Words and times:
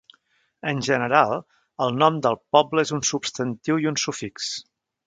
En 0.71 0.79
general, 0.87 1.33
el 1.87 1.93
nom 2.05 2.19
del 2.27 2.41
poble 2.57 2.89
és 2.89 2.95
un 2.99 3.07
substantiu 3.13 3.83
i 3.87 3.91
un 3.95 4.05
sufix. 4.07 4.53